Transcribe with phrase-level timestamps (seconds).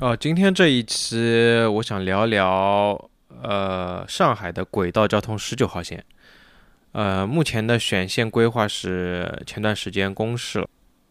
[0.00, 3.08] 哦，今天这一期我想聊聊，
[3.42, 6.04] 呃，上海的轨道交通十九号线。
[6.90, 10.68] 呃，目前的选线规划是前段时间公示了，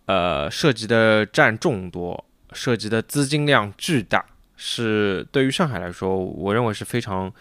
[0.07, 4.25] 呃，涉及的站众多，涉及的资金量巨大，
[4.57, 7.31] 是对于上海来说，我认为是非常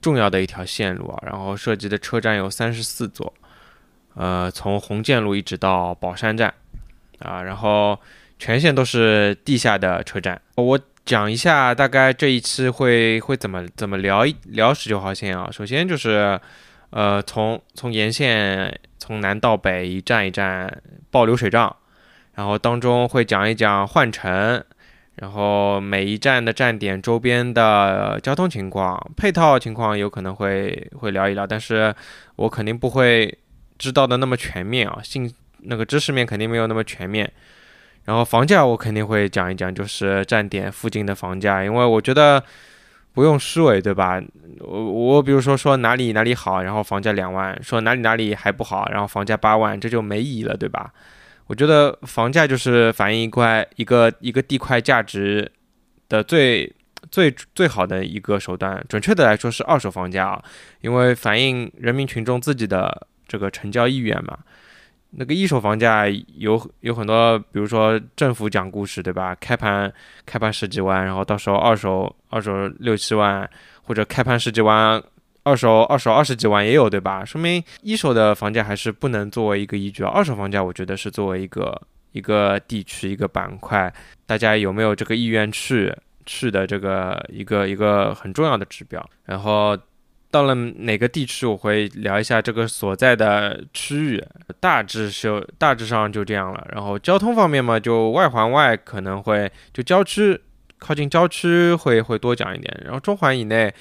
[0.00, 1.22] 重要的一条线路啊。
[1.24, 3.32] 然后涉及的车站有三十四座，
[4.14, 6.52] 呃，从红建路一直到宝山站，
[7.20, 7.96] 啊，然后。
[8.40, 15.50] 全线都是地下的车站，我讲一下大概这一期会会怎么怎么聊一聊十九号线啊。
[15.52, 16.40] 首先就是，
[16.88, 20.74] 呃，从从沿线从南到北一站一站
[21.10, 21.76] 报流水账，
[22.34, 24.64] 然后当中会讲一讲换乘，
[25.16, 31.94] 然后每一站的站点周边的交通情况、配套情况有可能会会聊一聊，但是
[32.36, 33.36] 我肯定不会
[33.78, 37.30] 知道的那么全面啊，信那个知识面肯定没有那么全面。
[38.04, 42.42] 然后房价我肯定会讲一讲，就是站点附近的房价，因为我觉得
[43.12, 44.20] 不用虚伪，对吧？
[44.60, 50.92] 我我比如说说哪里哪里好，然后房价两万，说哪里哪里还不好，然后房价八万，这就没意义了，对吧？
[51.46, 55.50] 我觉得房价就是反映一块一个一个地块价值
[56.08, 56.72] 的最
[57.10, 60.42] 最最好的一个手段，准确的来说是二手房价啊，
[60.80, 64.38] 因为反映人民群众自己的这个成交意愿嘛。
[65.12, 69.34] 那个一手房价有有很多，比如说政府讲故事，对吧？
[69.40, 69.92] 开盘
[70.24, 73.48] 开盘十几万，然后到时候二手二手六七万，
[73.82, 75.02] 或者开盘十几万，
[75.42, 77.24] 二手二手二十几万也有，对吧？
[77.24, 80.04] 说明一手的房价还是不能作为一个依据。
[80.04, 81.80] 二手房价我觉得是作为一个
[82.12, 83.92] 一个地区一个板块，
[84.26, 85.92] 大家有没有这个意愿去
[86.24, 89.76] 去的这个一个一个很重要的指标，然后。
[90.30, 94.24] 到了哪个地区，我会聊一下这个所在的区域，
[94.60, 96.66] 大致就大致上就这样了。
[96.72, 100.40] 然后交通方面嘛，就外环外可能会就郊区
[100.78, 102.80] 靠近郊区会会多讲一点。
[102.84, 103.72] 然后中环以内，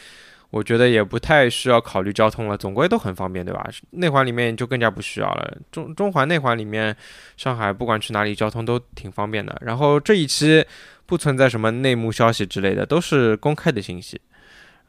[0.49, 3.69] 我觉得也不太需要考虑交通了，总归都很方便，对吧？
[3.91, 5.57] 内环里面就更加不需要了。
[5.71, 6.95] 中中环内环里面，
[7.37, 9.55] 上海不管去哪里，交通都挺方便的。
[9.61, 10.65] 然后这一期
[11.05, 14.19] 不存在什么内幕消息之类的，都是公开的信息。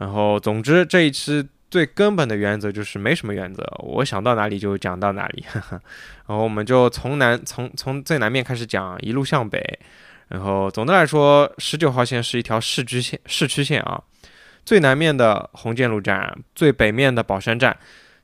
[0.01, 5.45] 然后，总之这一期最根本的原则就是没什么原则，我想到哪里就讲到哪里。
[6.27, 9.79] 然后我们就从南从从最南面开始讲，一路向北。
[10.29, 14.03] 然后总的来说，十九号线是一条市区线，市区线啊。
[14.65, 17.77] 最南面的红建路站，最北面的宝山站，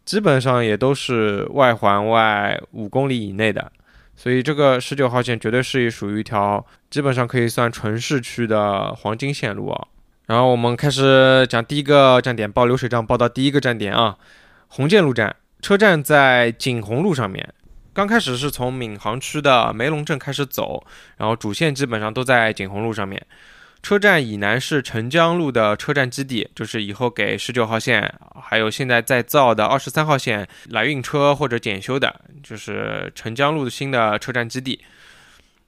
[0.06, 3.70] 基本上也都是外环外五公里以内的。
[4.14, 9.88] 所以这个十九号线绝对是属于一条基本上可以算纯市区的黄金线路啊。
[10.26, 14.16] 然后我们开始讲第一个站点，报流水账报到第一个站点啊，
[14.68, 17.54] 红建路站，车站在景洪路上面。
[17.92, 20.84] 刚开始是从闵行区的梅龙镇开始走，
[21.16, 23.24] 然后主线基本上都在景洪路上面。
[23.82, 28.12] 车站以南是澄江路的车站基地，就是以后给十九号线
[28.42, 34.84] 还有现在在造的二十三号线来运车或者检修的，就是澄江路的新的车站基地。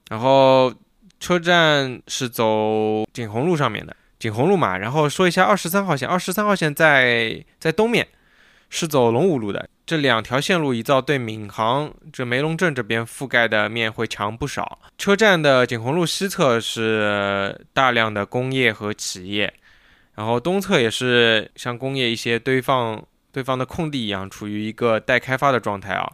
[0.09, 0.73] 然后
[1.19, 3.95] 车站是走景洪路上面的。
[4.19, 6.07] 景洪路嘛，然后说一下二十三号线。
[6.07, 8.05] 二十三号线在在东面，
[8.69, 9.67] 是走龙武路的。
[9.85, 14.77] 这两条线路一造，对闵行这梅龙镇这边覆盖的面会强不少。
[14.97, 19.51] 车站的景洪路西侧是大量的工业和企业，
[20.13, 23.01] 然后东侧也是像工业一些堆放
[23.31, 26.11] 堆放的空地一样，处于一个待开发的状态啊。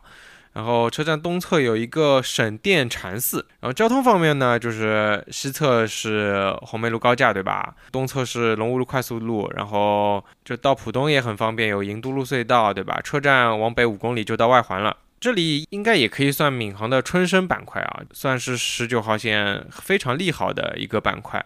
[0.55, 7.75] 然后车站东侧有一个省电禅寺，然后交通方面呢，就是西侧是红梅路高架，对吧？
[7.91, 13.01] 东侧是龙武路快速路，然后就到浦东也很方便，有银都路隧道，对吧？
[13.03, 21.45] 车站往北五公里就到外环了，这里应该也可以算闵行的春申板块啊，算是十九号线非常利好的一个板块。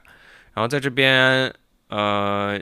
[0.54, 1.52] 然后在这边，
[1.90, 2.62] 呃。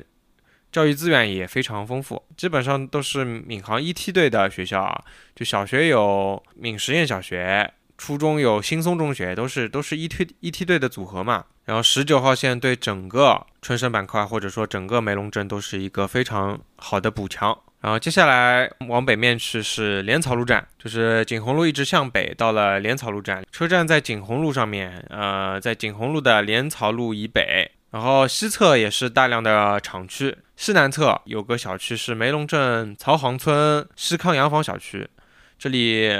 [0.77, 5.03] 教育资源也非常丰富，基本上都是闵行一梯队的学校啊。
[5.35, 11.43] 就小学有闵实验小学，初中有新松中学，都是都是一梯一梯队的组合嘛。
[11.65, 17.57] 然后十九号线对整个春申板块或者说整个梅龙镇都是一个非常好的补强。
[17.81, 27.71] 然后接下来往北面去是莲草路站，就是景洪路一直向北到了莲草路站，车站在景洪路上面，呃，在景洪路的莲草路以北。
[27.89, 35.07] 然后西侧也是大量的厂区，西南侧有个小区是梅龙镇曹行村西康洋房小区，
[35.57, 36.11] 这里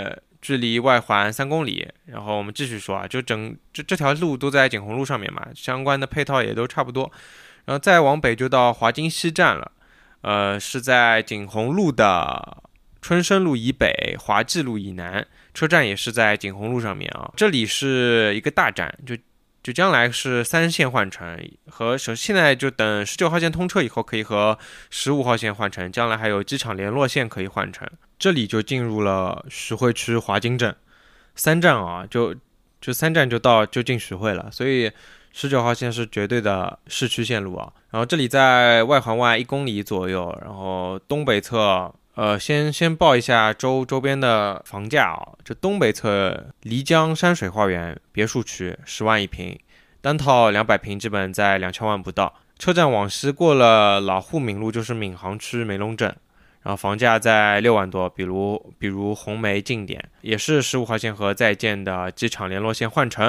[0.41, 1.85] 距离外环三公里。
[2.05, 7.11] 然后我们继续说啊，就整这这条路都在景洪路上面嘛，相关的配套也都差不多。
[7.65, 9.69] 然后再往北就到华金西站了，
[10.21, 12.63] 呃，是在景洪路的
[13.01, 17.29] 春申路以北，华济路以南，车站也是在景洪路上面啊。
[17.35, 19.17] 这里是一个大站，就。
[19.67, 21.37] 就将来是三线换乘，
[21.69, 24.57] 和首现在就等十九号线通车以后，可以和
[24.89, 27.85] 十五号线换乘，将来还有机场联络线可以换乘。
[28.17, 30.73] 这里就进入了徐汇区华金镇，
[31.35, 32.33] 三站啊，就
[32.79, 34.89] 就三站就到就进徐汇了，所以
[35.33, 37.69] 十九号线是绝对的市区线路啊。
[37.89, 49.55] 然后这里在外环外一公里左右，然后东北侧，呃，先先报一下周周边的房价啊，这东北侧漓江山水花园别墅区十万一平，
[50.01, 52.33] 单套两百平，基本在两千万不到。
[52.57, 56.07] 车站往西过了老沪闵路就是闵行区梅陇镇。
[56.63, 63.27] 然后房价在六万多，比如比如红梅近点，也是十五号线和在建的机场联络线换乘。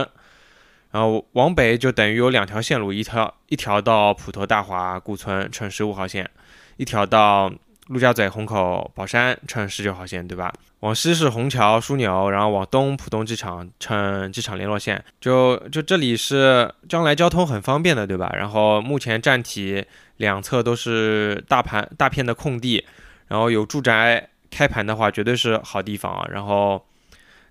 [0.93, 6.31] 然后往北就等于有两条线路，一条一条到普陀大华古村乘十五号线，
[6.79, 7.53] 一条到
[7.89, 10.53] 陆家嘴虹口宝山乘十九号线，对吧？
[10.81, 15.03] 往西是虹桥枢纽，然后往东浦东机场乘机场联络线。
[15.21, 18.33] 就就这里是将来交通很方便的，对吧？
[18.37, 19.85] 然后目前站体
[20.19, 22.87] 两侧都是大盘大片的空地。
[23.27, 26.27] 然后有住宅开盘的话，绝对是好地方啊。
[26.31, 26.87] 然后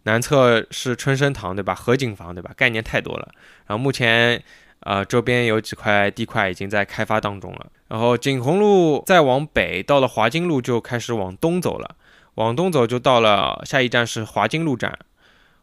[0.04, 1.76] 南侧是春生堂，对吧？
[1.76, 2.52] 河景房，对吧？
[2.56, 3.30] 概念太多了。
[3.66, 4.42] 然后目前，
[4.82, 7.68] 呃，周边有几块地块已经在开发当中了。
[7.88, 11.96] 然后景洪路再往北，到了华金路就开始往东走了。
[12.36, 14.98] 往东走就到了下一站是华金路站。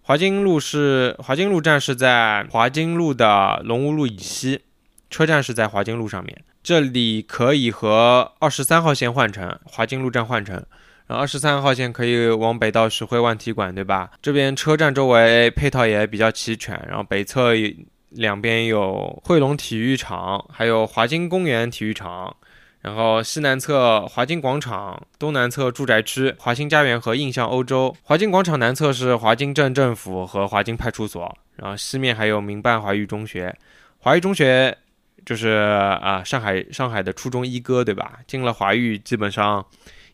[0.02, 4.62] 华金路是华金路站是在华金路的龙吴路以西，
[5.08, 6.44] 车站是在华金路上面。
[6.62, 10.54] 这里可以和二十三号线换乘，华金路站换乘，
[11.06, 14.10] 然后二十三号线可以往北到石灰万体馆，对吧？
[14.20, 17.54] 这边车站周围配套也比较齐全，然后北侧
[18.14, 22.36] 两边有汇龙体育场，还有华金公园体育场，
[22.80, 27.94] 然后西南侧华金广场，东南侧住宅区华新家园和印象欧洲。
[28.02, 33.54] 华金广场南侧是华金镇政府和华金派出所，然后西面还有民办华育中学，
[33.98, 34.76] 华育中学。
[35.24, 35.48] 就是
[36.02, 38.18] 啊，上海上海的初中一哥，对吧？
[38.26, 39.64] 进了华育，基本上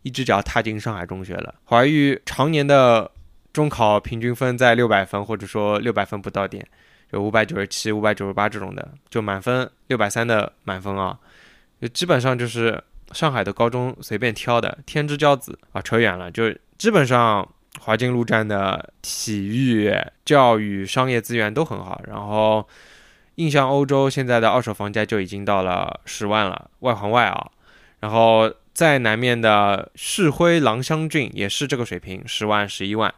[0.02, 1.52] 一只脚踏进上海中学了。
[1.64, 3.10] 华育常年的
[3.52, 6.64] 中考平均分在六百分，或者说六百分不到点，
[7.10, 11.18] 有五百九十七、五百九十八这种的，就满分六百三的满分啊，
[11.80, 15.80] 就基本上就是上海的高中随便挑的天之骄子啊。
[15.80, 16.44] 扯远了，就
[16.78, 17.48] 基本上
[17.80, 22.68] 华金路站的体育、教育、商业资源都很好，然后。
[23.36, 27.50] 印象欧洲现在的二手房价就已经到了十万了，外环外啊，
[28.00, 33.14] 然后在南面的世辉郎香郡也是这个水平，十万十一万，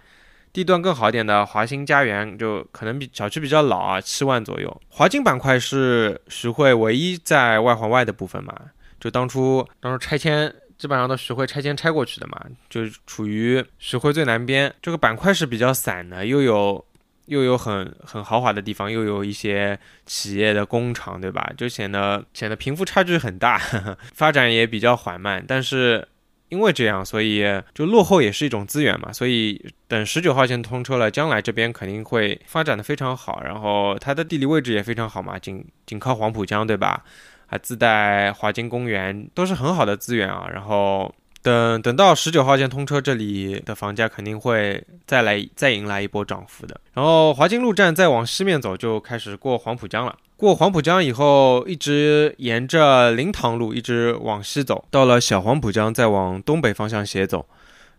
[0.53, 4.83] 地段更好一点的华新家园就可能比小区比较老啊，七万左右。
[4.89, 8.55] 华金板块是徐汇唯一在外环外的部分嘛，
[9.01, 16.85] 就当初当初拆迁基本上都徐汇拆迁拆过去的嘛，就处于徐汇最南边，这个板块是比较散的，又有。
[17.27, 21.53] 又有很很豪华的地方，又有一些企业的工厂，对吧？
[21.57, 23.57] 就显得显得贫富差距很大，
[24.13, 25.43] 发展也比较缓慢。
[25.47, 26.07] 但是
[26.53, 27.43] 因为这样，所以
[27.75, 29.11] 就落后也是一种资源嘛。
[29.11, 33.43] 所以等十九号线通车了，将来这边肯定会发展的非常好。
[33.43, 37.03] 然后它的地理位置也非常好嘛，紧紧靠黄浦江，对吧？
[37.47, 40.47] 还自带华金公园，都是很好的资源啊。
[40.53, 41.13] 然后。
[41.45, 46.81] 等等到十九号线通车，这里的房价肯定会再来再迎来一波涨幅的。
[46.93, 50.17] 然后华金路站再往西面走，就开始过黄浦江了。
[50.43, 57.47] 过黄浦江以后，一直沿着灵塘路一直往西走，到了小黄浦江，再往东北方向斜走，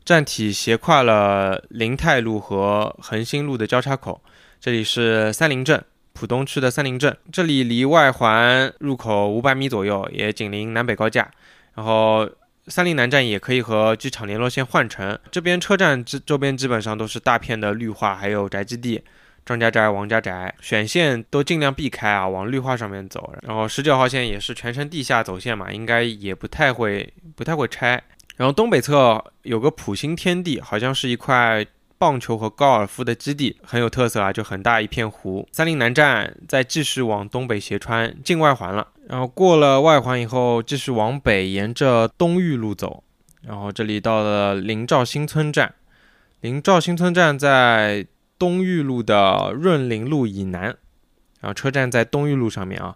[0.03, 4.21] 站体斜跨了林泰路和恒兴路的交叉口。
[4.59, 7.15] 这里是三林镇，浦东区的三林镇。
[7.31, 11.31] 这里离外环入口五百米左右，也紧邻南北高架。
[11.75, 12.29] 然后。
[12.67, 19.03] 三林南站也可以和机场联络线换乘，这边车站周周边基本上都是大片的绿化，还有宅基地，
[19.45, 23.33] 张家宅、王家宅，选线都尽量避开啊，往绿化上面走。
[23.41, 28.01] 然后十九号线也是全程地下走线嘛，应该也不太会不太会拆。
[28.35, 31.65] 然后东北侧有个普星天地，好像是一块。
[31.95, 35.47] 棒球和高尔夫的基地很有特色啊，就很大一片湖。
[35.53, 43.05] 三林南站再继续往东北斜穿进外环了，然后过了外环以后，继续往北沿着东裕路走，
[43.43, 45.73] 然后这里到了林兆新村站。
[46.41, 48.05] 林兆新村站在
[48.43, 50.63] 东玉路的润林路以南，
[51.39, 52.93] 然后车站在东玉路上面啊。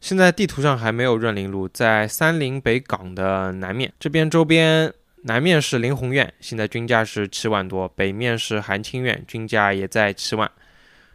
[0.00, 4.92] 现在地图上还没有润林路，在三林北港的南面，这边周边。
[5.22, 10.50] 南面是林鸿苑，现在均价是七万多；北面是韩清苑，均价也在七万。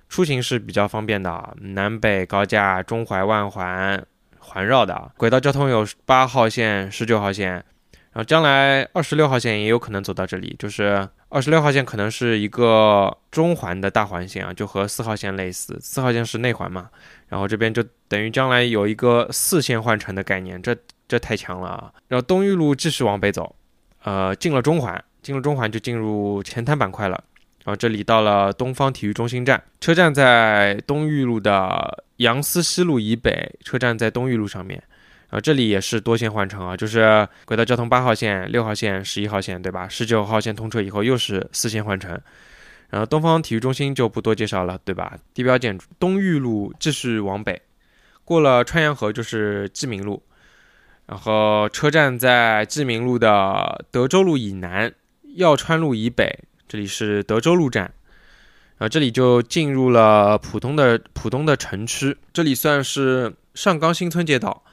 [0.08, 4.06] 出行是比较方便的，南北高架、中环、万环
[4.40, 5.12] 环绕的。
[5.18, 7.64] 轨道交通有八号线、十九号线，
[8.14, 16.90] 然后将来二十六号线也有可能走到这里，就是二十六号线可能是一个中环的大环线啊，就和四号线类似，四号线是内环嘛，
[17.28, 20.76] 然后这边就等于将来有一个四线换乘的概念，这
[21.08, 21.92] 这太强了啊！
[22.08, 23.56] 然后东玉路继续往北走，
[24.04, 27.24] 呃，进了中环，进了中环就进入前滩板块了，
[27.64, 34.84] 然后这里到了东方体育中心站，车站在东玉路的杨思西路以北，车站在东玉路上面。
[35.34, 39.88] 啊，这里也是多线换乘啊，就是轨道交通八号线、六号线、十一号线，对吧？
[39.90, 42.12] 十九号线通车以后又是四线换乘。
[42.92, 45.18] 然后东方体育中心就不多介绍了，对吧？
[45.34, 47.60] 地标建筑东玉路继续往北，
[48.24, 50.22] 过了川阳河就是济民路，
[51.08, 54.94] 然后车站在济民路的德州路以南，
[55.34, 57.92] 耀川路以北，这里是德州路站。
[58.78, 64.64] 然后这里就进入了普通的普通的城区，这里算是上冈新村街道。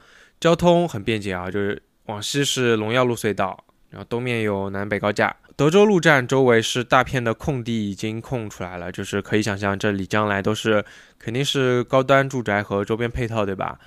[0.41, 5.33] 交通很便捷啊，就是往西是龙耀路隧道，然后东面有南北高架。
[5.55, 10.83] 德州路站周围是大片的空地，已经空出来了，就是可以想象这里将来都是
[11.19, 13.77] 肯定是高端住宅和周边配套，对吧？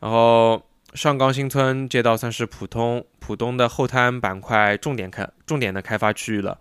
[0.00, 0.60] 然后
[0.94, 6.58] 上冈新村街道算是普通浦东的后滩板块重点开重点的开发区域了。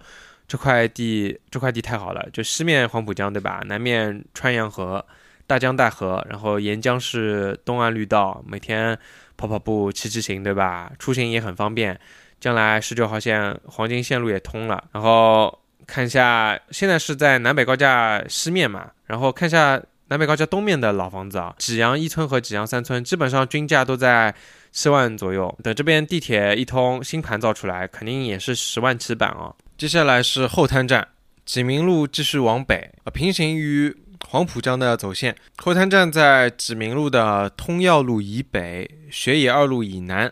[0.48, 3.62] 这块地这块地太好了，就西面黄浦江，对吧？
[3.66, 5.04] 南面川洋河、
[5.48, 8.96] 大江大河，然后沿江是东岸绿道，每天。
[9.40, 10.92] 跑跑步、骑骑行，对吧？
[11.00, 11.98] 出行也很方便。
[12.42, 14.84] 将来十九号线黄金线路也通了。
[14.92, 18.92] 然后看一下，现在是在南北高架西面嘛？
[19.06, 24.36] 然后看一下南北高架东面的老房子啊，济阳一村和济阳三村，基本上均价都在
[24.74, 25.58] 七万左右。
[25.64, 29.56] 等这边地铁一通，新盘造出来，肯定也是十万起板啊。
[29.78, 31.08] 接下来是后滩站，
[31.46, 33.96] 济民路继续往北，平行于。
[34.32, 40.32] 黄浦江的走线，后滩站在济民路的通药路以北，雪野二路以南，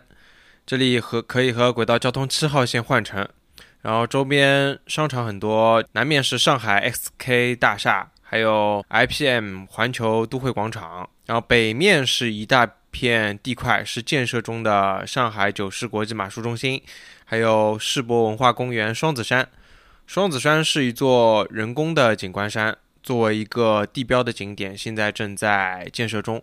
[0.64, 3.28] 这里和可以和轨道交通七号线换乘。
[3.82, 11.10] 然后周边商场很多，南面是上海 XK 大厦，还有 IPM 环球都会广场。
[11.26, 16.80] 然后北面是一大片地块，是建设中的上海九世国际马术中心，
[17.24, 19.48] 还有世博文化公园双子山。
[20.06, 22.78] 双子山是一座人工的景观山。
[23.08, 26.42] 作为一个地标的景点，现在正在建设中。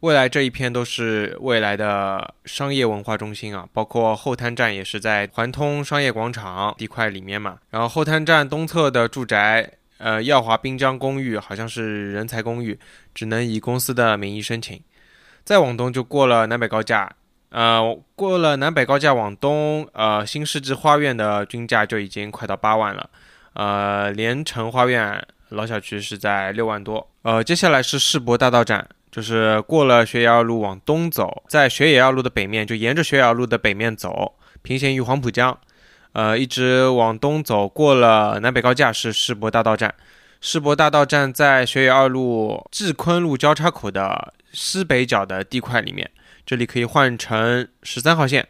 [0.00, 7.60] 未来这一片都是未来的商业文化中心啊，包括后滩站也是在环通商业广场地块里面嘛。
[7.70, 12.78] 然后后滩站东侧的住宅，呃，耀华滨江公寓好像是人才公寓，
[13.14, 14.78] 只能以公司的名义申请。
[15.44, 17.10] 再往东就过了南北高架，
[17.48, 23.08] 呃，过了南北高架往东，呃，新世纪花苑的均价就已经快到八万了，
[23.54, 25.26] 呃，连城花苑。
[25.50, 35.56] 老小区是在六万多，呃，接下来是世博大道站，就是过了学野二路往东走，在学野二路的北面，就沿着学野二路的北面走，平行于黄浦江，
[36.12, 39.94] 呃，一直往东走，过了南北高架是世博大道站。
[40.40, 46.10] 世博大道站在学野二路季昆路交叉口的西北角的地块里面，
[46.44, 48.46] 这里可以换成十三号线。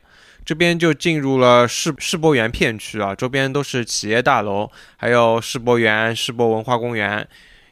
[0.47, 7.29] 这边就进入了世世博园片区啊，周边都是企业大楼，还有世博园、世博文化公园，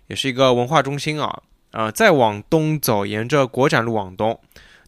[0.09, 1.43] 也是一个文化中心啊。
[1.71, 4.41] 呃，再往东走，沿着国展路往东，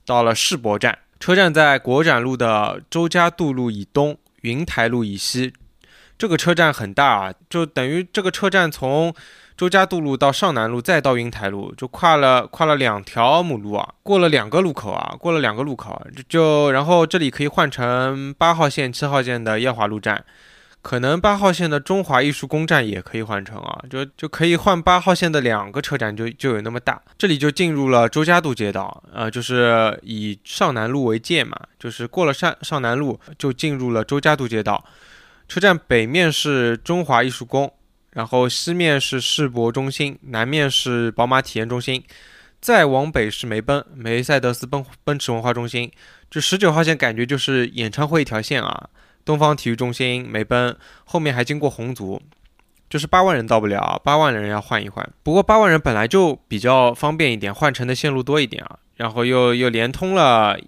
[0.05, 5.53] 到了世博站，车站在国展路的周家渡路以东、云台路以西。
[6.19, 9.15] 这个车站很大啊，就等于这个车站从。
[9.57, 20.23] 周家渡路到上南路，再到云台路，就跨了跨了两条母路啊，过了两个路口啊，过了两个路口，就就然后这里可以换成八号线、七号线的耀华路站，
[20.83, 27.01] 可能八号线的中华艺术宫站也可以换成啊，就就可以换八号线的两个车站，就就有那么大。
[27.17, 34.85] 这里就进入了周家渡街道，呃，就是以上南路为界嘛，就是过了上上南路就进入了周家渡街道，
[35.49, 37.73] 车站北面是中华艺术宫。
[38.17, 42.03] 然后西面是世博中心，南面是宝马体验中心，
[42.63, 45.93] 再往北是梅奔梅赛德斯奔奔驰文化中心。
[46.31, 48.89] 这十九号线感觉就是演唱会一条线啊！
[49.23, 52.19] 东方体育中心、梅奔后面还经过红族，
[52.89, 55.07] 就是八万人到不了，八万人要换一换。
[55.23, 58.79] 不过八万人本来就比较方便一点，换乘的线路多一点啊。
[58.97, 60.59] 然后又又连通了，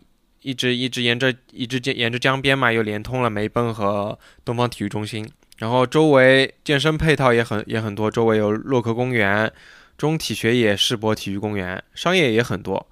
[0.43, 5.27] 一直一直沿着一直沿沿着江边嘛，又连通了梅奔和东方体育中心。
[5.59, 9.53] 然后周围健身配套也很也很多，周围有洛克公园、
[9.97, 12.87] 中体学野世博体育公园，商业也很多。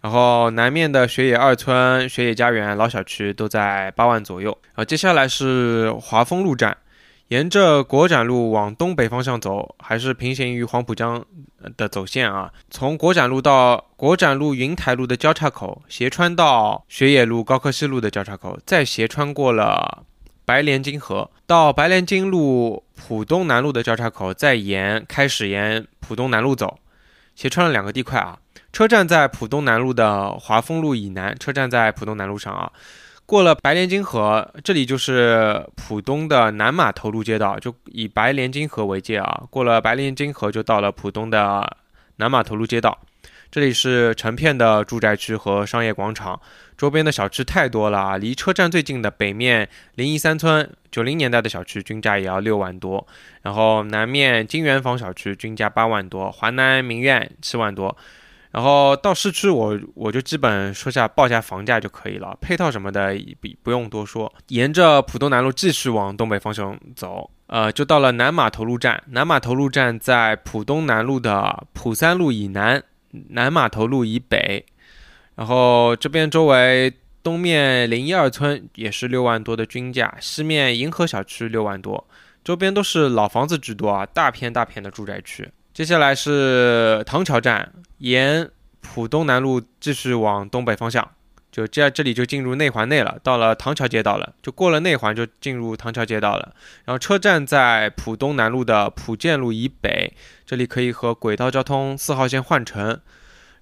[0.00, 4.56] 然后南面的雪野二村、雪野家园老小区都在八万左右。
[4.66, 6.76] 然后接下来是华丰路站，
[7.28, 11.24] 沿着国展路往东北方向走，还是平行于黄浦江
[11.76, 12.52] 的走线啊。
[12.70, 20.04] 从国展路到国展路云台路的交叉口，斜穿到雪野路高科西路的交叉口，再斜穿过了
[20.48, 26.78] 白莲金河，到白莲金路浦东南路的交叉口，再沿开始沿浦东南路走，
[27.34, 28.38] 斜穿了两个地块啊。
[28.72, 32.72] 车站在浦东南路的华丰路以南，车站在浦东南路上啊。
[33.26, 39.42] 过了白莲金河，这里就是浦东的南码头路街道，就以白莲金河为界啊。
[39.50, 41.76] 过了白莲金河，就到了浦东的
[42.16, 42.98] 南码头路街道。
[43.50, 46.38] 这里是成片的住宅区和商业广场，
[46.78, 48.16] 周边的小吃太多了啊。
[48.16, 53.06] 离车站最近的北面临沂三村，九零年代的小区均价也要六万多。
[53.42, 57.94] 然后南面金源坊小区均价八万多，华南名苑七万多。
[58.50, 64.32] 然后到市区，我我就基本说下报价房价就可以了，配套什么的不不用多说。
[64.48, 69.02] 沿着浦东南路继续往东北方向走，呃，就到了南码头路站。
[69.08, 72.82] 南码头路站在浦东南路的浦三路以南，
[73.28, 74.64] 南码头路以北。
[75.38, 76.92] 然后这边周围
[77.22, 82.04] 东面零一二村也是六万多的均价，西面银河小区六万多，
[82.42, 85.48] 周边都是老房子居多啊，大片大片的住宅区。
[85.72, 91.08] 接下来是唐桥站，沿浦东南路继续往东北方向，
[91.52, 93.16] 就这这里就进入内环内了。
[93.22, 96.52] 到了唐桥街道了，就过了内环就进入唐桥街道了。
[96.84, 100.12] 然后车站在浦东南路的浦建路以北，
[100.44, 103.00] 这里可以和轨道交通四号线换乘。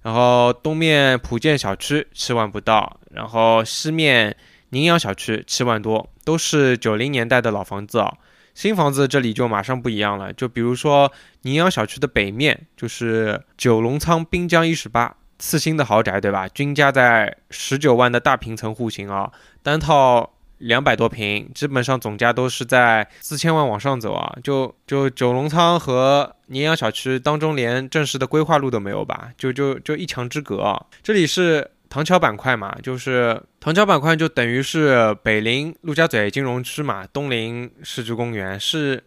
[0.07, 4.33] 然后东面浦建小区七万不到，然后西面
[4.69, 8.13] 宁阳小区七万多，都是九零年代的老房子啊。
[8.55, 11.11] 新房子这里就马上不一样了，就比如说
[11.41, 16.47] 宁阳小区的北面就是九龙仓滨江一十八次新的豪宅，对吧？
[16.47, 19.29] 均价在十九万的大平层户型啊，
[19.61, 24.35] 单套两百多平，基本上总价都是在四千万往上走啊。
[24.43, 29.29] 就就九龙仓和宁阳小区当中连正式的规划路都没有吧？
[29.37, 30.85] 就就就一墙之隔啊。
[31.01, 31.71] 这里是。
[31.89, 39.01] 唐桥板块嘛，就是唐桥板块就等于是北临陆家嘴金融区嘛，东临世纪公园，是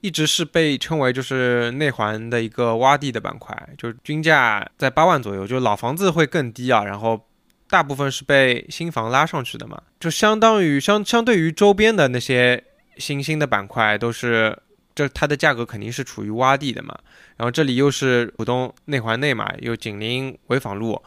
[0.00, 7.24] 一直是被称为就是内环的一个洼地的板块，就均价在八万左右，就老房子会更低啊，然后
[7.68, 12.62] 大部分是被新房拉上去的嘛，就相当于相相对于周边的那些
[12.98, 14.56] 新兴的板块都是，
[14.94, 16.96] 这它的价格肯定是处于洼地的嘛，
[17.36, 21.00] 然后这里又是浦东内环内嘛，又紧邻潍坊路。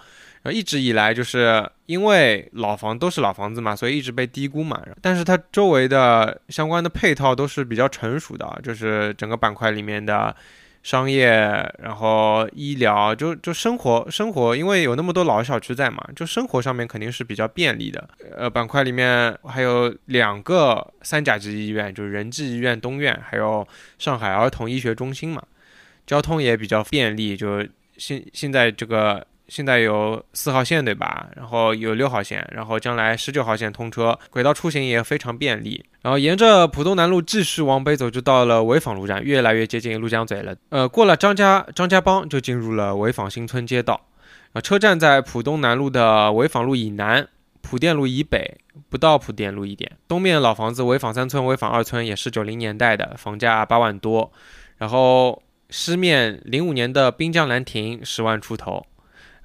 [0.44, 4.82] 然后一直以来就是因为老房都是老房子嘛，所以一直被低估嘛。
[5.02, 10.34] 但是它周围的相关的配套都是比较成熟的，就是整个板块里面的
[10.88, 11.28] 商业，
[11.84, 18.08] 然后医疗，就就生活生活，因为有那么多老小区在嘛，就生活上面肯定是比较便利的。
[18.38, 23.68] 呃，板块里面还有两个三甲级医院，就是仁济医院东院，还有
[24.00, 25.44] 上海儿童医学中心嘛，
[26.06, 27.36] 交通也比较便利。
[27.36, 27.62] 就
[27.98, 29.28] 现现在这个。
[29.48, 31.28] 现在有四号线对吧？
[31.36, 35.86] 然后有六号线，然后将来十九号线通车，轨道出行也非常便利。
[36.02, 40.56] 然后沿着浦东南路继续往北走，就到了潍坊路站，越来越接近陆江嘴了。
[40.70, 44.02] 呃，过了张家张家浜，就进入了潍坊新村街道。
[44.54, 47.28] 啊，车站在浦东南路的潍坊路以南，
[47.62, 48.58] 浦电路以北，
[48.90, 49.92] 不到浦电路一点。
[50.08, 54.32] 东面老房子潍坊三村、潍坊二村也是九零年代的，房价八万多。
[54.78, 58.86] 然后西面零五年的滨江兰亭十万出头。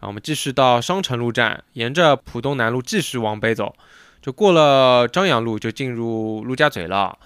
[0.02, 3.72] 啊我们继续到商城路站，沿着浦东南路继续往北走，
[4.20, 7.16] 就过了张杨路，就进入陆家嘴了。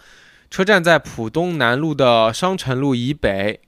[0.51, 3.61] 车站在浦东南路的商城路以北，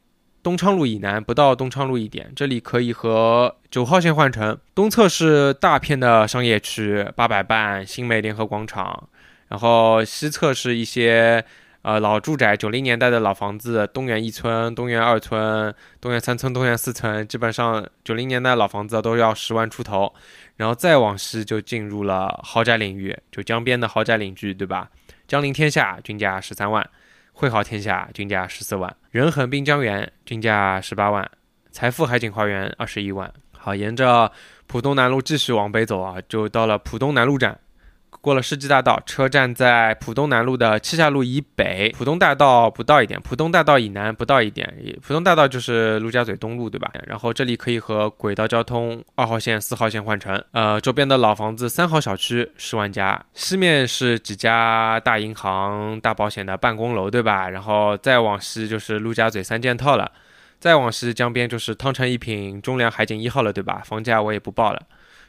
[0.42, 2.30] 东昌路以南，不到东昌路一点。
[2.36, 4.58] 这里可以和九号线换乘。
[4.74, 9.08] 东侧是大片的商业区，八佰伴、新美联合广场，
[9.48, 11.42] 然后西侧是一些。
[11.82, 20.12] 呃，老住宅，九零年代的老房子，东园一村、东园二村、东园三村、东园四村，基本上九零年代老房子都要十万出头，
[20.56, 24.90] 然后再往西就进入了豪宅领域，就江边的豪宅领域，对吧？
[25.28, 26.84] 江临天下均价十三万，
[27.32, 31.30] 汇豪天下均价十四万，仁恒滨江园均价十八万，
[31.70, 33.32] 财富海景花园二十一万。
[33.56, 34.30] 好，沿着
[34.66, 37.58] 浦东南路继续往北走啊，就到了浦东南路站。
[38.28, 46.92] 过了世纪大道，车站在浦东南路的七下路以北，浦东大道不到一点，浦东大道以南不到一点，浦东大道就是陆家嘴东路，对吧？
[47.06, 50.44] 然后这里可以和轨道交通二号线、四号线换乘。
[50.52, 57.48] 呃，周边的老房子三号小区十万家，西面是几家大银行、大保险的办公楼，对吧？
[57.48, 60.12] 然后再往西就是陆家嘴三件套了，
[60.60, 63.80] 再往西江边就是汤臣一品、中粮海景一号了，对吧？
[63.86, 64.82] 房价我也不报了。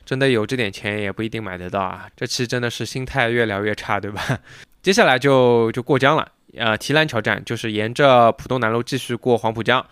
[0.10, 2.10] 真的有这点钱也不一定买得到啊！
[2.16, 4.40] 这期真的是心态越聊越差，对吧？
[4.82, 9.86] 接下来就就过江了，呃，提篮桥站就是沿着浦东南路继续过黄浦江，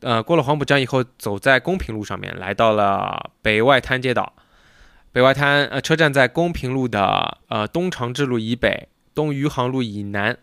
[0.00, 4.32] 呃，过了黄浦江以后，走在公平路上面，来到了北外滩街道。
[5.12, 10.38] 北外滩呃车站在公平路的呃东长治路以北，东余杭路以南。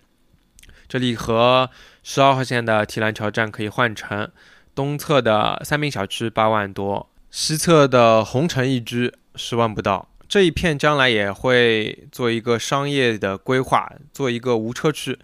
[0.88, 1.72] 这里和
[2.04, 4.30] 十二号线的提篮桥站可以换乘。
[4.76, 10.08] 东侧的三明小区八万多，西侧的红城一居十万不到。
[10.28, 15.18] 这一片将来也会做一个商业的规划，做一个无车区，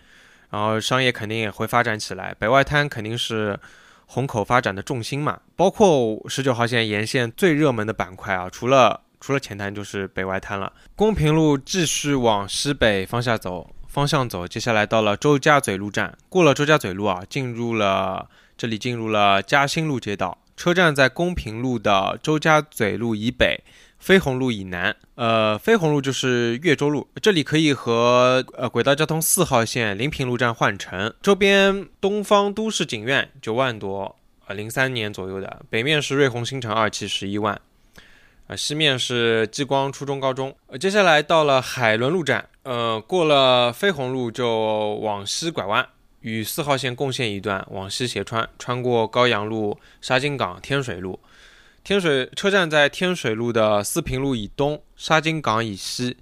[0.49, 2.33] 然后商业肯定也会发展起来。
[2.39, 3.59] 北外滩肯定是
[4.05, 10.71] 虹口发展的重心嘛，包括十九号线沿线最热门的板块啊，除了除了前滩就是北外滩了。
[10.95, 13.69] 公平路继续往西北方向走。
[13.87, 20.35] 方向走，接下来到了周家嘴路站，过了周家嘴路啊，进入了这里，进入了嘉兴路街道。
[20.55, 23.63] 车站在公平路的周家嘴路以北，
[23.99, 24.95] 飞鸿路以南。
[25.15, 31.13] 呃，飞鸿路就是越州路，这里可以和呃轨道交通四号线临平路站换乘。
[31.21, 34.15] 周边东方都市景苑九万多，
[34.47, 35.61] 呃，零三年左右的。
[35.69, 37.59] 北面是瑞虹新城二期十一万。
[38.47, 40.53] 啊，西面是激光初中高中。
[40.67, 45.87] 呃，接下来到了海伦路站，呃，过了飞鸿路就往西拐弯，
[46.23, 51.19] 与四号线共线一段，往西斜穿，穿过高阳路、沙金港、天水路。
[51.83, 56.17] 天水车站在天水路的四平路以东，沙金港以西。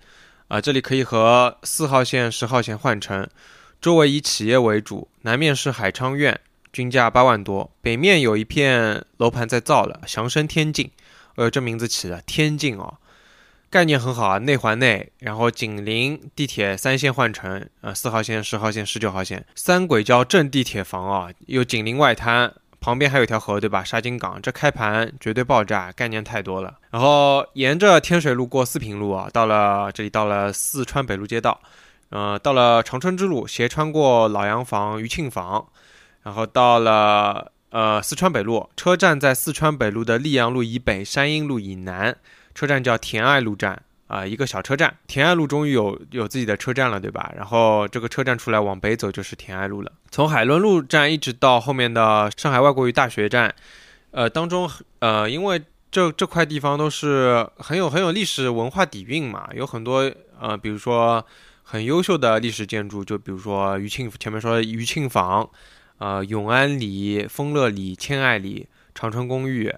[0.47, 3.25] 啊，这里可以和四号线、十号线换乘。
[3.79, 6.37] 周围以企业为主，南面是海昌苑，
[6.73, 7.71] 均价八万多。
[7.81, 10.91] 北面有一片楼盘在造了，祥生天境。
[11.35, 12.97] 呃，这名字起的天境哦，
[13.71, 23.81] 概念很好啊，内环内，然后紧邻地铁三线换乘，呃，四号线、十号线、十九号线，三轨交正地铁房啊，又紧邻外滩，旁边还有一条河，对吧？
[23.81, 26.79] 沙金港，这开盘绝对爆炸，概念太多了。
[26.89, 31.61] 然后沿着天水路过四平路啊，到了这里，到了四川北路街道，
[32.09, 35.65] 呃，到了长春之路，斜穿过老洋房、余庆坊，
[36.23, 37.53] 然后到了。
[37.71, 42.17] 呃，四川北路车站在四川北路的溧阳路以北，山阴路以南。
[42.53, 44.95] 车站叫田爱路站啊，一个小车站。
[45.07, 47.31] 田爱路终于有有自己的车站了，对吧？
[47.35, 49.91] 然后这个车站出来往北走就是田爱路了。
[50.09, 53.53] 从海伦路站一直到后面的上海外国语大学站，
[54.11, 61.25] 呃，当中呃，因为这这块地方都是很有很有历史文化底蕴嘛，有很多呃，比如说
[61.63, 65.49] 很优秀的历史建筑，就比如说余庆前面说的余庆坊。
[66.03, 69.71] 呃，永安里、丰乐里、千爱里、长春公寓，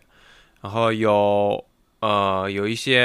[0.61, 1.65] 然后有
[2.03, 2.99] 呃有一些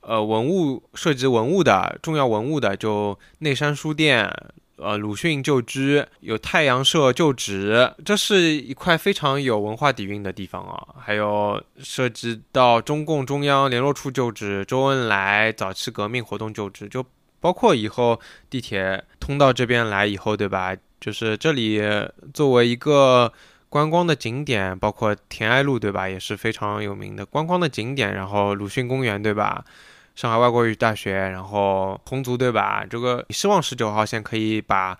[0.00, 4.32] 呃文物涉及文物的重要文物的，就内山书店、
[4.76, 10.72] 呃鲁迅旧居、有太阳社旧址，这是一块非常有文化底蕴的地方啊。
[10.98, 17.04] 还有涉及到中共中央联络处旧址、周恩来早期革命活动旧址，就
[17.40, 18.18] 包括以后
[18.48, 20.74] 地铁通到这边来以后，对吧？
[21.00, 21.82] 就是这里
[22.32, 23.32] 作为一个
[23.70, 28.14] 观光的景点，包括田爱路，对吧，也是非常有名的观光的景点。
[28.14, 29.64] 然后鲁迅公园，对吧？
[30.16, 32.84] 上海外国语大学，然后红族，对吧？
[32.88, 34.98] 这个希望十九号线可以把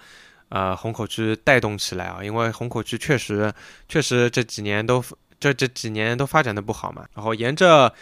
[0.50, 3.52] 呃虹口区带动起来啊，因为虹口区确实
[3.88, 5.02] 确实这几年都
[5.40, 7.06] 这这几年都发展的不好嘛。
[7.14, 7.92] 然后沿着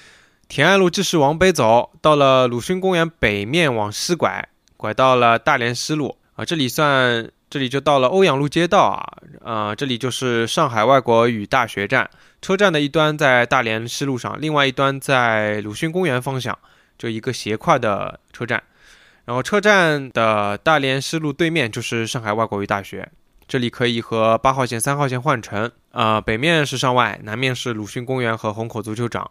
[0.49, 7.31] 田爱路继续往北走，到了鲁迅公园北面往西拐，拐到了大连西路啊，这里算。
[7.49, 9.07] 这里就到了欧阳路街道啊，
[9.41, 12.11] 呃，这里就是上海外国语大学站，
[12.43, 16.59] 车站的一端在大连西路上，另外一端在鲁迅公园方向，
[16.99, 18.63] 就一个斜跨的车站。
[19.25, 23.09] 然后车站的大连西路对面就是上海外国语大学，
[23.47, 25.71] 这里可以和八号线、三号线换乘。
[25.93, 29.31] 啊，北面是上外，南面是鲁迅公园和虹口足球场，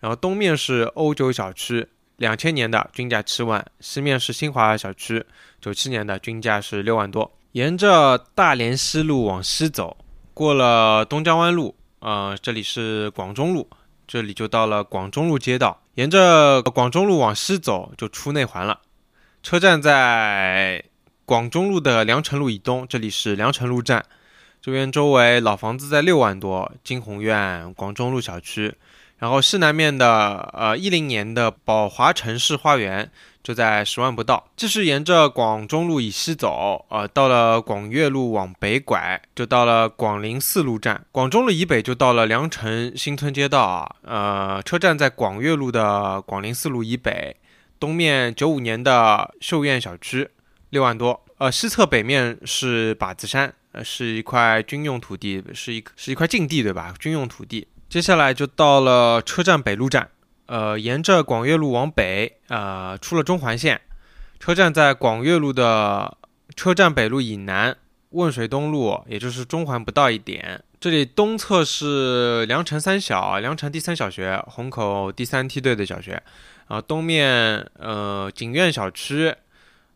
[0.00, 1.88] 然后东面是欧九小区。
[2.16, 5.24] 两千年的均价七万，西面是新华小区，
[5.60, 7.28] 九七年的均价是六万多。
[7.54, 9.96] 沿着大连西路往西走，
[10.34, 13.70] 过了东江湾路，呃，这里是广中路，
[14.08, 15.80] 这里就到了广中路街道。
[15.94, 18.80] 沿着广中路往西走，就出内环了。
[19.40, 20.82] 车站在
[21.24, 24.04] 广中路的良城路以东，这里是良城路站。
[24.60, 28.74] 这边周围老房子在六万多，金鸿苑、广中路小区。
[29.18, 33.12] 然后西南面的呃一零年的宝华城市花园
[33.44, 34.48] 就在十万不到。
[34.56, 41.04] 继续沿着广中路以西走，呃，到了广粤路往北拐，就到了广陵四路站。
[41.12, 43.96] 广中路以北就到了良城新村街道啊。
[44.02, 47.36] 呃，车站在广粤路的广陵四路以北，
[47.78, 50.30] 东面九五年的秀苑小区
[50.70, 51.22] 六万多。
[51.36, 56.94] 呃，西侧北面是靶子山，呃，是一块军用土地，是一是一块禁地，对吧？
[56.98, 57.68] 军用土地。
[57.90, 60.08] 接下来就到了车站北路站，
[60.46, 63.80] 呃，沿着广悦路往北，呃，出了中环线，
[64.38, 66.16] 车站在广悦路的
[66.54, 67.76] 车站北路以南，
[68.10, 70.62] 汶水东路，也就是中环不到一点。
[70.78, 76.22] 这里东侧是良城三小，良城第三小学，虹口第三梯队的小学。
[76.66, 79.34] 啊东面呃景苑小区，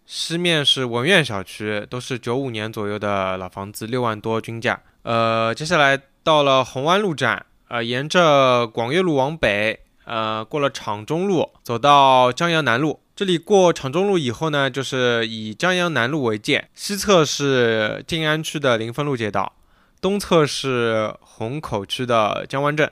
[0.06, 4.80] 西面是文苑小区，都是九五年左右的老房子，六万多均价。
[5.02, 13.00] 呃，接下来到了红湾路站，呃，沿着广悦路往北，呃，过了厂中路，走到江阳南路。
[13.14, 19.52] 这里过厂中路以后呢，就是以江阳南路为界，西侧是静安区的临汾路街道。
[20.00, 22.90] 东侧是虹口区的江湾镇，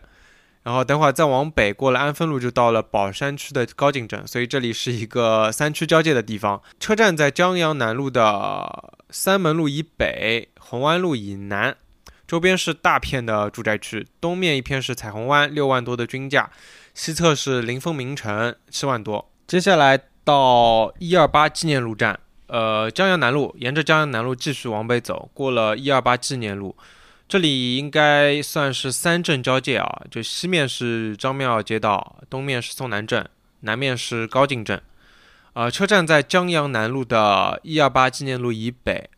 [0.64, 6.60] 然后等会儿再往北过了安丰路就到了宝山区的高进镇，所以这里是一个三区交界的地方。
[6.78, 11.76] 车站在江阳南路的三门路以北，红湾路以南，
[12.26, 14.06] 周边是大片的住宅区。
[14.20, 16.50] 东面一片是彩虹湾，六万多的均价；
[16.92, 19.30] 西侧是临汾名城，七万多。
[19.46, 26.76] 接下来到一二八纪念路站，呃，江阳南路，沿着江阳南路继续往北走，过了一二八纪念路。
[27.28, 33.28] 这里应该算是三镇交界啊，就西面是张庙街道，东面是松南镇，
[33.60, 34.82] 南面是高进镇。
[35.52, 39.10] 呃，车站在江阳南路的一二八纪念路以北。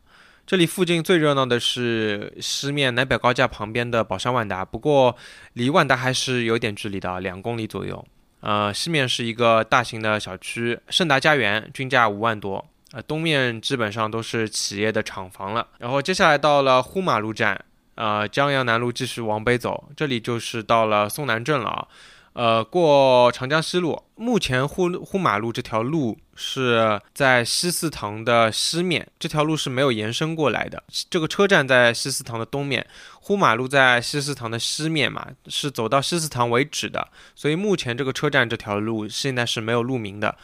[0.49, 5.15] 这里附近最热闹的是西面南北高架旁边的宝山万达，不过
[5.53, 8.03] 离万达还是有点距离的，两公里左右。
[8.41, 12.65] 呃，西面是一个大型的小区盛达家园，均价五万多。
[12.93, 15.69] 呃，东面基本上都是企业的厂房了。
[15.81, 17.63] 然后接下来到了呼马路站。
[17.97, 21.87] 呃，江阳南路继续往北走，这里就是到了松南镇了啊。
[22.35, 30.83] 呃，过长江西路，目前沪沪马路这条路是在西四塘的西面，这条路是没有延伸过来的。
[31.11, 32.87] 这个车站在西四塘的东面，
[33.21, 37.09] 沪马路在西四塘的西面嘛，是走到西四塘为止的。
[37.35, 40.37] 所以目前这个车站这条路现在是没有路名的。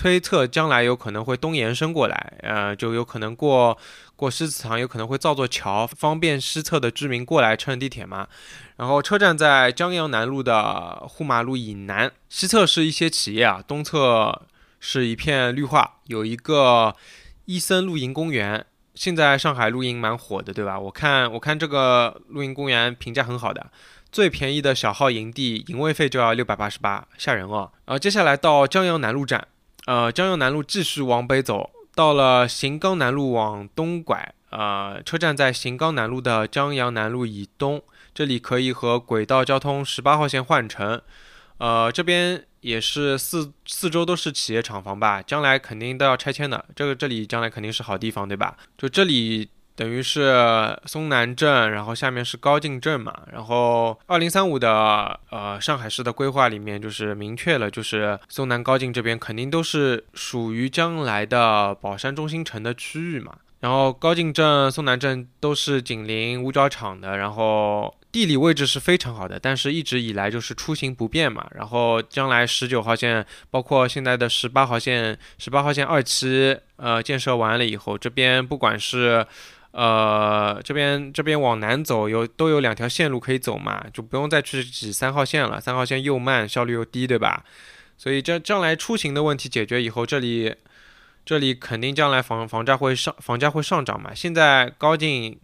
[0.00, 3.76] 推测将来有可能会东延伸过来，呃，就有可能过
[4.16, 8.26] 过狮子塘，有可能会造座桥，方便西侧的居民过来乘地铁嘛。
[8.78, 14.40] 然后车站在江阳南路的沪马路以南，西侧是一些企业啊，东侧
[14.80, 16.96] 是一片绿化，有一个
[17.44, 18.64] 伊森露营公园。
[18.94, 20.80] 现在上海露营蛮火的，对吧？
[20.80, 23.70] 我看我看这个露营公园评价很好的，
[24.10, 27.70] 最便宜的小号营地营位费就要六百八十八，吓人哦。
[27.84, 29.46] 然后接下来到江阳南路站。
[29.86, 37.82] 呃，江阳南路继续往北走，到了行冈南路往东拐，呃，车站在行冈南路的江阳南路以东，
[38.14, 41.00] 这里可以和轨道交通十八号线换乘。
[41.58, 48.56] 呃，这边也是四四周都是企业厂房吧，将来肯定都要拆迁的，这个这里将来肯定是好地方，对吧？
[48.78, 49.50] 就这里。
[49.80, 79.26] 等于是松南镇，然后下面是高进镇嘛，然后二零三五的呃上海市的规划里面就是明确了，就是松南高进这边肯定都是属于将来的宝山中心城的区域嘛，然后高进镇、松南镇都是紧邻五角场的，然后地理位置是非常好的，但是一直以来就是出行不便嘛，然后将来十九号线，包括现在的十八号线，十八号线二期呃建设完了以后，这边不管是
[79.72, 85.60] 呃，这边这边往南走有都有两条线路可以走嘛，就不用再去挤三号线了。
[85.60, 87.44] 三号线又慢，效率又低，对吧？
[87.96, 90.54] 所以这将来出行的问题解决以后，这里
[91.24, 94.12] 这里肯定将来房房价会上房价会上涨嘛。
[94.14, 95.38] 现在高进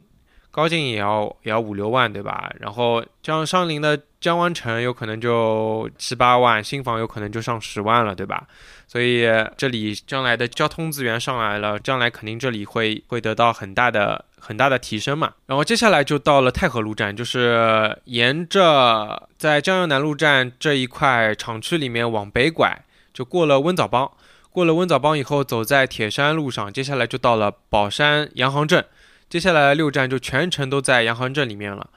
[0.50, 2.52] 高进也要也要五六万，对吧？
[2.58, 8.48] 然后江上林的江湾城有可能就七八万，新房有可能就上十万了，对吧？
[8.88, 15.34] 所以这里将来的交通资源上来了，将来肯定这里会会得到很大的很大的提升嘛。
[15.46, 22.80] 然后接下来就到了太和路站，就是沿着在江阳南路站这一块厂区里面往北拐，
[23.12, 24.08] 就过了温枣帮，
[24.50, 28.86] 过了温枣帮以后，走在铁山路上，接下来就到了宝山洋行镇，
[29.28, 31.90] 接下来六站就全程都在洋行镇里面了。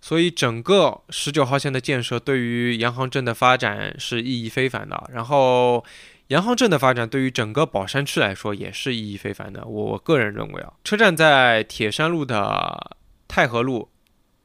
[0.00, 5.08] 所以整个十九号线的建设对于洋行镇的发展是意义非凡的。
[5.14, 5.84] 然后。
[6.32, 9.66] 洋行镇的发展对于整个宝山区来说也是意义非凡的。
[9.66, 12.96] 我个人认为啊，车站在铁山路的
[13.28, 13.90] 太和路，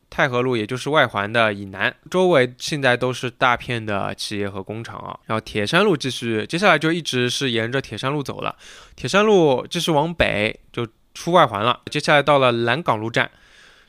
[0.10, 5.18] 太和路也就是外环的以南，周围现在都是大片的企业和工厂啊。
[5.28, 8.54] 然后铁山路继续，接下来就一直是沿着铁山路走了。
[8.98, 11.80] 铁山路继续往北就出外环了。
[11.90, 13.32] 接下来到了蓝港路站，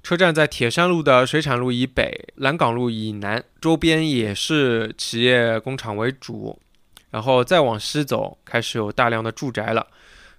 [0.05, 6.61] 车站在铁山路的水产路以北，蓝港路以南，周边也是企业工厂为主。
[7.11, 9.87] 然后再往西走，开始有大量的住宅了，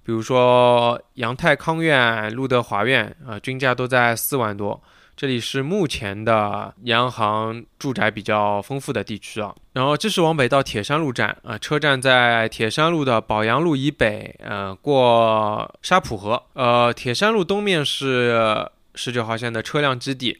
[0.03, 4.82] 比如说阳泰康苑、路德华苑，啊，均价都在四万多。
[5.15, 9.53] 这里是目前的洋行住宅比较丰富的地区啊。
[9.73, 16.41] 然后这是往北到铁山路站啊，车站在铁山路的宝阳路以北，呃，过沙浦河。
[16.53, 20.39] 呃，铁山路东面是十九号线的车辆基地。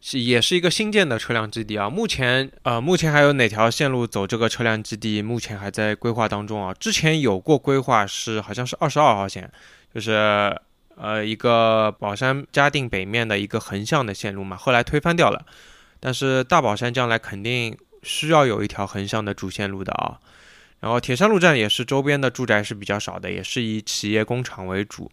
[0.00, 1.90] 是，也是一个新建的车辆基地啊。
[1.90, 5.20] 目前，呃，目前还有哪条线路走这个车辆基地？
[5.20, 6.72] 目前还在规划当中啊。
[6.74, 9.50] 之前有过规划，是好像是二十二号线，
[9.92, 10.56] 就是
[10.96, 15.44] 呃一个宝山嘉定北面的一个横向的线路嘛，后来推翻掉了。
[15.98, 20.18] 但是大宝山将来肯定需要有一条横向的主线路的啊。
[20.80, 25.10] 然后铁山路站也是周边的住宅是比较少的，也是以企业工厂为主。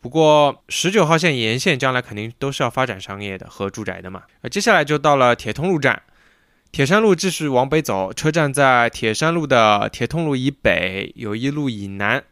[0.00, 4.22] 不过十九号线沿线将来肯定都是要发展商业的和住宅的嘛。
[4.42, 6.02] 那接下来就到了铁通路站，
[6.70, 12.22] 铁山路继续往北走，车站在铁山路的铁通路以北，友谊路以南，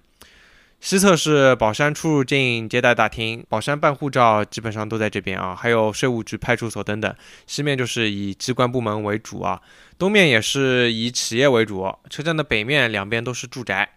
[0.81, 7.13] 西侧是宝山出入境接待大厅，宝山办护照基本上都在这边啊，还有税务局、派出所等等。
[7.47, 9.61] 西面就是以机关部门为主啊，
[9.99, 11.93] 东面也是以企业为主。
[12.09, 13.89] 车站的北面两边都是住宅。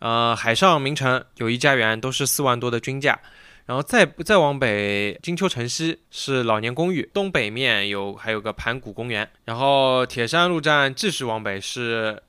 [0.00, 3.18] 呃，海上名城友谊家园都是四万多的均价，
[3.66, 12.22] 然后再再往北，金秋城西是老年公寓，东北面有还有个盘古公园，然后铁山路站继续往北是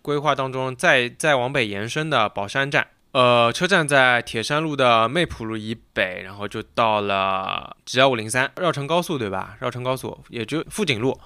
[0.00, 9.56] 规划当中再再往北延伸的宝山站，呃，车站在铁山路的妹浦路以北，然后就到了 G 幺五零三绕城高速对吧？
[9.60, 11.20] 绕城高速也就富锦路。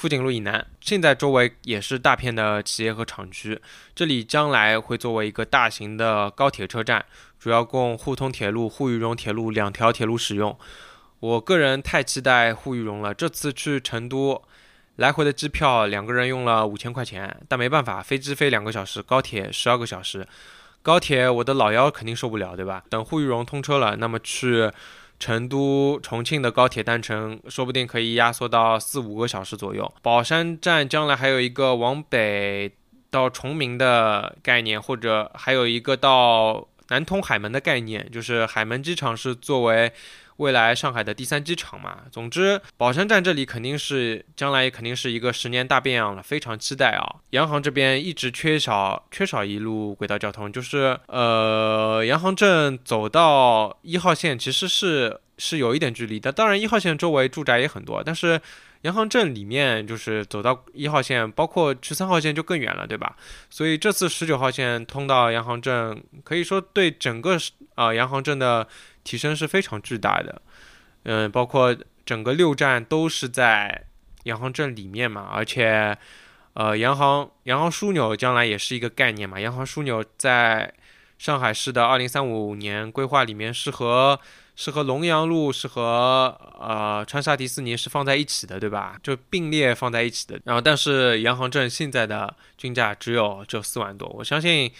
[0.00, 3.60] 富锦路以南，现在周围也是大片的企业和厂区。
[3.94, 7.04] 这里将来会作为一个大型的高铁车站，
[7.38, 10.58] 主要供沪通铁路、沪渝蓉铁路两条铁路使用。
[11.18, 13.12] 我个人太期待沪渝蓉了。
[13.12, 14.42] 这次去成都，
[14.96, 20.26] 来回的机票两个人用了五千块钱，但没办法，飞机飞两个小时，高铁十二个小时。
[20.80, 22.82] 高铁我的老腰肯定受不了，对吧？
[22.88, 24.70] 等沪渝蓉通车了，那么去。
[25.20, 29.94] 成都、重庆的高铁单程说不定可以压缩到四五个小时左右。
[30.02, 32.72] 宝山站将来还有一个往北
[33.10, 39.92] 到崇明的概念，或者还有一个到南通海门的概念，就是海门机场是作为。
[40.40, 47.16] 未来上海的第三机场嘛，总之宝山站这里肯定是将来也肯定是一个十年大变样了，非常期待啊！
[47.30, 58.40] 洋行这边一直缺少缺少一路轨道交通，就是呃，洋行镇走到一号线其实是是有一点距离的，当然一号线周围住宅也很多，但是
[58.80, 63.14] 洋行镇里面就是走到一号线，包括去三号线就更远了，对吧？
[63.50, 67.36] 所以这次十九号线通到洋行镇，可以说对整个
[67.74, 68.66] 啊洋行镇的。
[69.02, 70.42] 提升是非常巨大的，
[71.04, 73.84] 嗯，包括整个六站都是在
[74.24, 75.96] 洋行镇里面嘛，而且，
[76.52, 80.72] 呃，洋行洋行枢纽将来也是一个概念嘛，洋行枢纽在
[81.18, 84.20] 上海市的二零三五年规划里面是和
[84.56, 88.98] 是和龙阳路是和呃川沙迪士尼是放在一起的，对吧？
[89.02, 90.38] 就并列放在一起的。
[90.44, 94.70] 然后，但是洋行镇现在的均价只有只有四万多，我相信。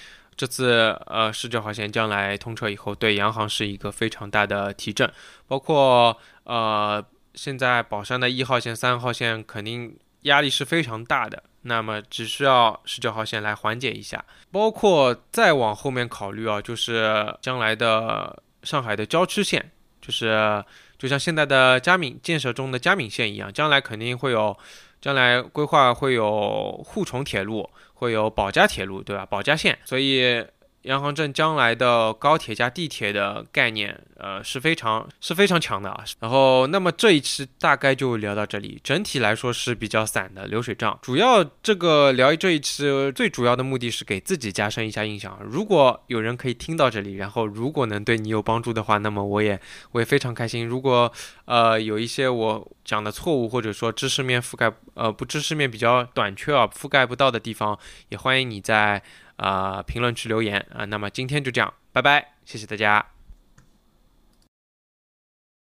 [0.40, 5.12] 这次呃十九号线将来通车以后，对洋行是一个非常大的提振，
[5.46, 20.64] 包括呃现在宝山的一号线、三号线肯定压力是非常大的，那么只需要十九号线来缓解一下，包括再往后面考虑啊，就是将来的上海的郊区线，就是
[20.98, 24.56] 就像现在的嘉闵建设中的嘉闵线一样，将来肯定会有，
[25.02, 27.68] 将来规划会有沪崇铁路。
[28.00, 29.26] 会有保家铁路，对吧？
[29.26, 30.42] 保家线，所以。
[30.82, 36.02] 洋行镇将来的高铁加地铁的概念，呃，是非常是非常强的啊。
[36.20, 38.80] 然后，那么这一期大概就聊到这里。
[38.82, 40.98] 整体来说是比较散的流水账。
[41.02, 45.38] 主要这个聊这一期最主要的目的是给自己加深一下印象。
[45.42, 49.60] 如果有人可以听到这里，然后如果能对你有帮助的话，那么我也
[49.92, 50.66] 我也非常开心。
[50.66, 51.12] 如果
[51.44, 59.02] 呃有一些我讲的错误，或者说知识面覆盖呃不知识面比较短缺啊，覆盖不到的地方，也欢迎你在。
[59.40, 63.19] 啊，评论区留言啊，那么今天就这样，拜拜，谢谢大家。